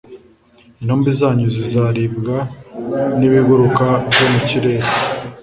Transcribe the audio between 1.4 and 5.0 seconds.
zizaribwa n’ibiguruka byo mu kirere